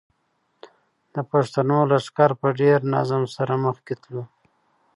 [1.13, 4.23] د پښتنو لښکر په ډېر نظم سره مخکې تلو.